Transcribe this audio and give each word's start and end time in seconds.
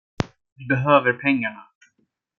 Vi 0.57 0.65
behöver 0.65 1.13
pengarna. 1.13 1.67